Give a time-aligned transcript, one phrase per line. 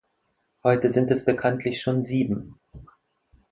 [0.63, 2.55] Heute sind es bekanntlich schon sieben.